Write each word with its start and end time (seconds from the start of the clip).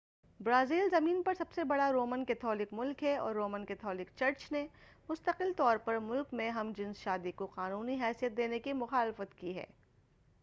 Brazil 0.39 0.87
زمین 0.89 1.21
پر 1.23 1.33
سب 1.33 1.51
سے 1.55 1.63
بڑا 1.63 1.91
رومن 1.91 2.23
کیتھولک 2.25 2.67
ملک 2.71 3.03
ہے 3.03 3.15
اور 3.17 3.35
رومن 3.35 3.65
کیتھولک 3.65 4.09
چرچ 4.15 4.51
نے 4.51 4.65
مستقل 5.09 5.51
طور 5.57 5.77
پر 5.77 5.99
ملک 5.99 6.33
میں 6.33 6.49
ہم 6.49 6.71
جنس 6.77 6.97
شادی 6.97 7.31
کو 7.31 7.45
قانونی 7.45 7.99
حیثیت 8.01 8.37
دینے 8.37 8.59
کی 8.59 8.73
مخالفت 8.73 9.35
کی 9.35 9.55
ہے 9.55 9.65